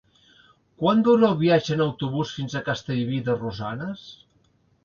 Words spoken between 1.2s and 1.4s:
el